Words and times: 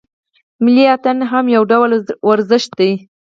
ملي 0.63 0.85
اتڼ 0.95 1.17
هم 1.31 1.45
یو 1.55 1.63
ډول 1.71 1.91
ورزش 2.29 2.63
دی. 2.77 2.91